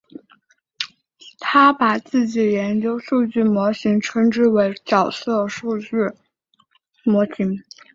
[1.37, 5.95] 他把自己研究数据模型称之为角色数据
[7.03, 7.63] 模型。